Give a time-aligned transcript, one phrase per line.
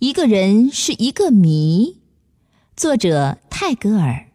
[0.00, 1.96] 一个人是一个谜，
[2.76, 4.26] 作者泰戈尔。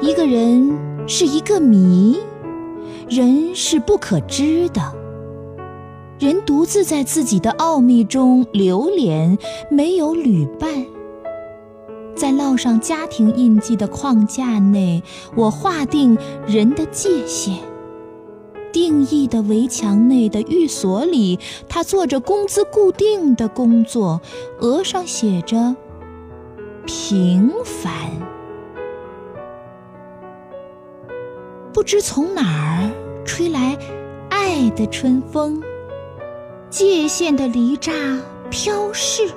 [0.00, 0.76] 一个人
[1.06, 2.18] 是一个谜，
[3.08, 4.82] 人是不可知的。
[6.18, 9.38] 人独自在自己的奥秘中流连，
[9.70, 10.84] 没有旅伴。
[12.16, 15.00] 在烙上家庭印记的框架内，
[15.36, 16.18] 我划定
[16.48, 17.69] 人的界限。
[18.72, 21.38] 定义的围墙内的寓所里，
[21.68, 24.20] 他做着工资固定的工作，
[24.60, 25.76] 额上写着
[26.86, 27.92] “平凡”。
[31.72, 32.90] 不知从哪儿
[33.24, 33.78] 吹来
[34.28, 35.62] 爱的春风，
[36.68, 38.18] 界限的离栅
[38.50, 39.30] 飘逝，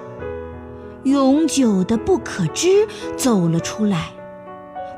[1.04, 4.10] 永久的不可知走了出来。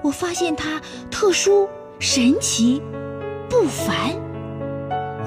[0.04, 0.82] 我发现它
[1.12, 1.68] 特殊、
[2.00, 2.82] 神奇、
[3.50, 4.25] 不凡。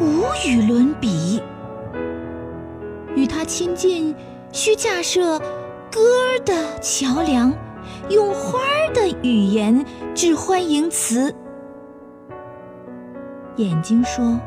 [0.01, 1.43] 无与伦比，
[3.17, 4.15] 与他亲近，
[4.53, 5.41] 需架设
[5.91, 7.53] 歌的桥梁，
[8.09, 11.35] 用花儿的语言致欢迎词。
[13.57, 14.39] 眼睛说：“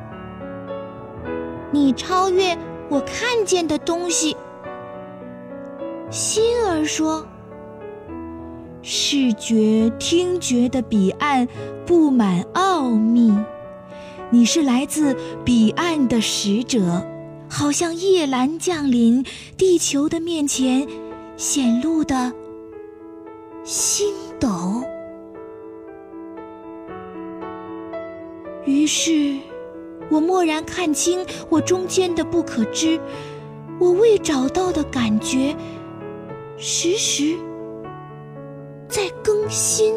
[1.70, 2.58] 你超越
[2.90, 4.38] 我看见的东西。”
[6.10, 7.28] 心儿说
[8.82, 11.46] ：“视觉、听觉的彼岸
[11.86, 13.38] 布满奥秘。”
[14.34, 17.06] 你是来自彼岸的使者，
[17.50, 19.26] 好像夜阑降临
[19.58, 20.88] 地球的面前
[21.36, 22.32] 显露的
[23.66, 24.82] 星斗。
[28.64, 29.38] 于是，
[30.10, 32.98] 我蓦然看清我中间的不可知，
[33.82, 35.54] 我未找到的感觉，
[36.58, 37.36] 时时
[38.88, 39.94] 在更新。